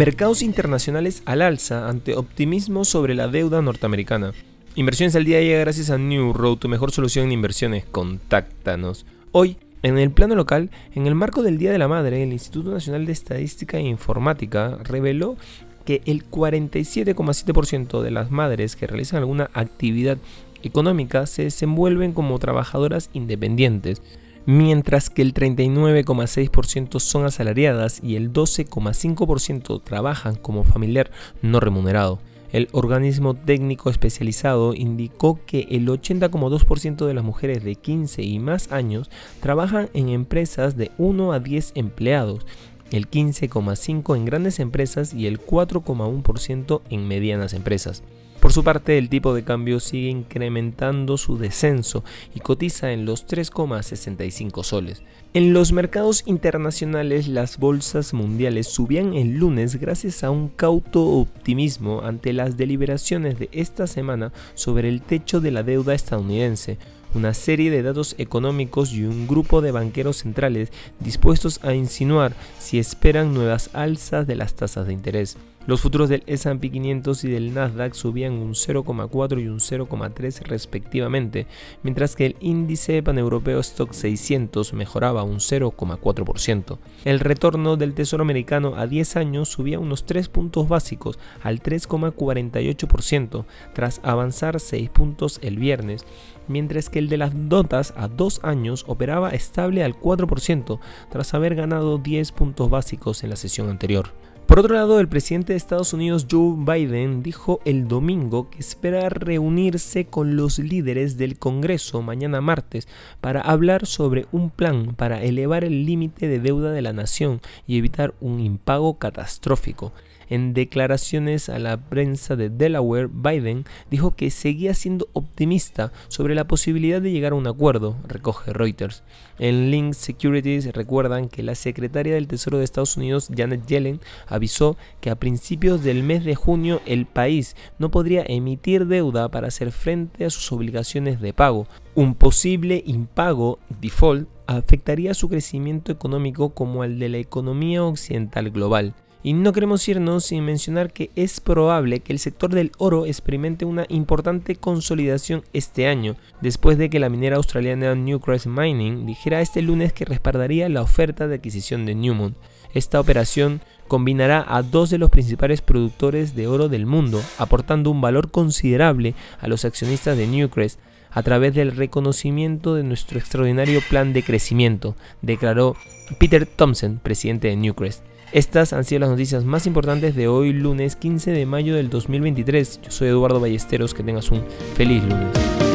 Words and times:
Mercados 0.00 0.40
internacionales 0.40 1.22
al 1.26 1.42
alza 1.42 1.86
ante 1.86 2.16
optimismo 2.16 2.86
sobre 2.86 3.14
la 3.14 3.28
deuda 3.28 3.60
norteamericana. 3.60 4.32
Inversiones 4.74 5.14
al 5.14 5.26
día 5.26 5.42
llega 5.42 5.60
gracias 5.60 5.90
a 5.90 5.98
New 5.98 6.32
Road, 6.32 6.56
tu 6.56 6.70
mejor 6.70 6.90
solución 6.90 7.26
en 7.26 7.32
inversiones. 7.32 7.84
Contáctanos. 7.84 9.04
Hoy, 9.32 9.58
en 9.82 9.98
el 9.98 10.10
plano 10.10 10.36
local, 10.36 10.70
en 10.94 11.06
el 11.06 11.14
marco 11.14 11.42
del 11.42 11.58
Día 11.58 11.70
de 11.70 11.76
la 11.76 11.86
Madre, 11.86 12.22
el 12.22 12.32
Instituto 12.32 12.70
Nacional 12.70 13.04
de 13.04 13.12
Estadística 13.12 13.76
e 13.76 13.82
Informática 13.82 14.78
reveló 14.84 15.36
que 15.84 16.00
el 16.06 16.24
47,7% 16.30 18.00
de 18.00 18.10
las 18.10 18.30
madres 18.30 18.76
que 18.76 18.86
realizan 18.86 19.18
alguna 19.18 19.50
actividad 19.52 20.16
económica 20.62 21.26
se 21.26 21.42
desenvuelven 21.42 22.14
como 22.14 22.38
trabajadoras 22.38 23.10
independientes, 23.12 24.00
mientras 24.46 25.10
que 25.10 25.22
el 25.22 25.34
39,6% 25.34 27.00
son 27.00 27.24
asalariadas 27.24 28.00
y 28.02 28.16
el 28.16 28.32
12,5% 28.32 29.82
trabajan 29.82 30.36
como 30.36 30.64
familiar 30.64 31.10
no 31.42 31.60
remunerado. 31.60 32.18
El 32.52 32.68
organismo 32.72 33.34
técnico 33.34 33.90
especializado 33.90 34.74
indicó 34.74 35.38
que 35.46 35.68
el 35.70 35.86
80,2% 35.86 37.06
de 37.06 37.14
las 37.14 37.22
mujeres 37.22 37.62
de 37.62 37.76
15 37.76 38.22
y 38.22 38.40
más 38.40 38.72
años 38.72 39.08
trabajan 39.40 39.88
en 39.94 40.08
empresas 40.08 40.76
de 40.76 40.90
1 40.98 41.32
a 41.32 41.38
10 41.38 41.72
empleados, 41.76 42.44
el 42.90 43.10
15,5% 43.10 44.16
en 44.16 44.24
grandes 44.24 44.60
empresas 44.60 45.14
y 45.14 45.26
el 45.26 45.40
4,1% 45.40 46.82
en 46.90 47.08
medianas 47.08 47.52
empresas. 47.52 48.02
Por 48.40 48.54
su 48.54 48.64
parte, 48.64 48.96
el 48.96 49.10
tipo 49.10 49.34
de 49.34 49.44
cambio 49.44 49.80
sigue 49.80 50.08
incrementando 50.08 51.18
su 51.18 51.36
descenso 51.36 52.04
y 52.34 52.40
cotiza 52.40 52.90
en 52.92 53.04
los 53.04 53.26
3,65 53.26 54.64
soles. 54.64 55.02
En 55.34 55.52
los 55.52 55.72
mercados 55.72 56.22
internacionales, 56.24 57.28
las 57.28 57.58
bolsas 57.58 58.14
mundiales 58.14 58.66
subían 58.66 59.12
el 59.12 59.36
lunes 59.36 59.76
gracias 59.76 60.24
a 60.24 60.30
un 60.30 60.48
cauto 60.48 61.04
optimismo 61.04 62.00
ante 62.02 62.32
las 62.32 62.56
deliberaciones 62.56 63.38
de 63.38 63.50
esta 63.52 63.86
semana 63.86 64.32
sobre 64.54 64.88
el 64.88 65.02
techo 65.02 65.42
de 65.42 65.50
la 65.50 65.62
deuda 65.62 65.94
estadounidense, 65.94 66.78
una 67.14 67.34
serie 67.34 67.70
de 67.70 67.82
datos 67.82 68.14
económicos 68.18 68.92
y 68.92 69.04
un 69.04 69.26
grupo 69.26 69.60
de 69.60 69.72
banqueros 69.72 70.18
centrales 70.18 70.70
dispuestos 71.00 71.60
a 71.64 71.74
insinuar 71.74 72.34
si 72.58 72.78
esperan 72.78 73.34
nuevas 73.34 73.70
alzas 73.72 74.26
de 74.26 74.36
las 74.36 74.54
tasas 74.54 74.86
de 74.86 74.92
interés. 74.92 75.36
Los 75.66 75.82
futuros 75.82 76.08
del 76.08 76.22
S&P 76.26 76.70
500 76.70 77.24
y 77.24 77.30
del 77.30 77.52
Nasdaq 77.52 77.92
subían 77.92 78.32
un 78.32 78.54
0,4 78.54 79.42
y 79.42 79.48
un 79.48 79.58
0,3 79.58 80.42
respectivamente, 80.46 81.46
mientras 81.82 82.16
que 82.16 82.24
el 82.26 82.36
índice 82.40 83.02
paneuropeo 83.02 83.60
Stock 83.60 83.92
600 83.92 84.72
mejoraba 84.72 85.22
un 85.22 85.36
0,4%. 85.36 86.78
El 87.04 87.20
retorno 87.20 87.76
del 87.76 87.92
Tesoro 87.92 88.22
americano 88.22 88.74
a 88.76 88.86
10 88.86 89.16
años 89.16 89.50
subía 89.50 89.78
unos 89.78 90.06
3 90.06 90.30
puntos 90.30 90.66
básicos 90.66 91.18
al 91.42 91.62
3,48% 91.62 93.44
tras 93.74 94.00
avanzar 94.02 94.60
6 94.60 94.88
puntos 94.88 95.40
el 95.42 95.58
viernes, 95.58 96.06
mientras 96.48 96.88
que 96.88 97.00
el 97.00 97.10
de 97.10 97.18
las 97.18 97.34
notas 97.34 97.92
a 97.98 98.08
2 98.08 98.40
años 98.44 98.84
operaba 98.88 99.30
estable 99.30 99.84
al 99.84 99.94
4% 99.94 100.80
tras 101.10 101.34
haber 101.34 101.54
ganado 101.54 101.98
10 101.98 102.32
puntos 102.32 102.70
básicos 102.70 103.22
en 103.24 103.30
la 103.30 103.36
sesión 103.36 103.68
anterior. 103.68 104.19
Por 104.50 104.58
otro 104.58 104.74
lado, 104.74 104.98
el 104.98 105.06
presidente 105.06 105.52
de 105.52 105.56
Estados 105.56 105.92
Unidos 105.92 106.26
Joe 106.28 106.56
Biden 106.58 107.22
dijo 107.22 107.60
el 107.64 107.86
domingo 107.86 108.50
que 108.50 108.58
espera 108.58 109.08
reunirse 109.08 110.06
con 110.06 110.34
los 110.34 110.58
líderes 110.58 111.16
del 111.16 111.38
Congreso 111.38 112.02
mañana 112.02 112.40
martes 112.40 112.88
para 113.20 113.42
hablar 113.42 113.86
sobre 113.86 114.26
un 114.32 114.50
plan 114.50 114.96
para 114.96 115.22
elevar 115.22 115.62
el 115.62 115.86
límite 115.86 116.26
de 116.26 116.40
deuda 116.40 116.72
de 116.72 116.82
la 116.82 116.92
nación 116.92 117.40
y 117.68 117.78
evitar 117.78 118.12
un 118.20 118.40
impago 118.40 118.98
catastrófico. 118.98 119.92
En 120.30 120.54
declaraciones 120.54 121.48
a 121.48 121.58
la 121.58 121.76
prensa 121.76 122.36
de 122.36 122.48
Delaware, 122.48 123.08
Biden 123.12 123.64
dijo 123.90 124.12
que 124.12 124.30
seguía 124.30 124.74
siendo 124.74 125.08
optimista 125.12 125.92
sobre 126.06 126.36
la 126.36 126.46
posibilidad 126.46 127.02
de 127.02 127.10
llegar 127.10 127.32
a 127.32 127.34
un 127.34 127.48
acuerdo, 127.48 127.96
recoge 128.06 128.52
Reuters. 128.52 129.02
En 129.40 129.72
Link 129.72 129.94
Securities 129.94 130.72
recuerdan 130.72 131.28
que 131.28 131.42
la 131.42 131.56
secretaria 131.56 132.14
del 132.14 132.28
Tesoro 132.28 132.58
de 132.58 132.64
Estados 132.64 132.96
Unidos, 132.96 133.28
Janet 133.36 133.66
Yellen, 133.66 134.00
avisó 134.28 134.76
que 135.00 135.10
a 135.10 135.16
principios 135.16 135.82
del 135.82 136.04
mes 136.04 136.24
de 136.24 136.36
junio 136.36 136.80
el 136.86 137.06
país 137.06 137.56
no 137.80 137.90
podría 137.90 138.22
emitir 138.24 138.86
deuda 138.86 139.28
para 139.30 139.48
hacer 139.48 139.72
frente 139.72 140.24
a 140.24 140.30
sus 140.30 140.52
obligaciones 140.52 141.20
de 141.20 141.32
pago. 141.32 141.66
Un 141.96 142.14
posible 142.14 142.84
impago, 142.86 143.58
default, 143.80 144.28
afectaría 144.46 145.12
su 145.14 145.28
crecimiento 145.28 145.90
económico 145.90 146.50
como 146.50 146.84
el 146.84 147.00
de 147.00 147.08
la 147.08 147.18
economía 147.18 147.82
occidental 147.82 148.50
global. 148.50 148.94
Y 149.22 149.34
no 149.34 149.52
queremos 149.52 149.86
irnos 149.86 150.24
sin 150.24 150.44
mencionar 150.44 150.92
que 150.92 151.10
es 151.14 151.40
probable 151.40 152.00
que 152.00 152.12
el 152.12 152.18
sector 152.18 152.54
del 152.54 152.72
oro 152.78 153.04
experimente 153.04 153.66
una 153.66 153.84
importante 153.90 154.56
consolidación 154.56 155.42
este 155.52 155.86
año, 155.88 156.16
después 156.40 156.78
de 156.78 156.88
que 156.88 157.00
la 157.00 157.10
minera 157.10 157.36
australiana 157.36 157.94
Newcrest 157.94 158.46
Mining 158.46 159.04
dijera 159.04 159.42
este 159.42 159.60
lunes 159.60 159.92
que 159.92 160.06
respaldaría 160.06 160.70
la 160.70 160.80
oferta 160.80 161.28
de 161.28 161.34
adquisición 161.34 161.84
de 161.84 161.94
Newmont. 161.94 162.34
Esta 162.72 162.98
operación 162.98 163.60
combinará 163.88 164.42
a 164.48 164.62
dos 164.62 164.88
de 164.88 164.96
los 164.96 165.10
principales 165.10 165.60
productores 165.60 166.34
de 166.34 166.46
oro 166.46 166.68
del 166.70 166.86
mundo, 166.86 167.20
aportando 167.36 167.90
un 167.90 168.00
valor 168.00 168.30
considerable 168.30 169.14
a 169.40 169.48
los 169.48 169.66
accionistas 169.66 170.16
de 170.16 170.28
Newcrest 170.28 170.80
a 171.10 171.22
través 171.22 171.54
del 171.54 171.76
reconocimiento 171.76 172.74
de 172.74 172.82
nuestro 172.82 173.18
extraordinario 173.18 173.80
plan 173.88 174.12
de 174.12 174.22
crecimiento, 174.22 174.96
declaró 175.22 175.76
Peter 176.18 176.46
Thompson, 176.46 177.00
presidente 177.02 177.48
de 177.48 177.56
Newcrest. 177.56 178.04
Estas 178.32 178.72
han 178.72 178.84
sido 178.84 179.00
las 179.00 179.10
noticias 179.10 179.44
más 179.44 179.66
importantes 179.66 180.14
de 180.14 180.28
hoy 180.28 180.52
lunes 180.52 180.94
15 180.94 181.32
de 181.32 181.46
mayo 181.46 181.74
del 181.74 181.90
2023. 181.90 182.80
Yo 182.82 182.90
soy 182.90 183.08
Eduardo 183.08 183.40
Ballesteros, 183.40 183.92
que 183.92 184.04
tengas 184.04 184.30
un 184.30 184.44
feliz 184.76 185.02
lunes. 185.02 185.69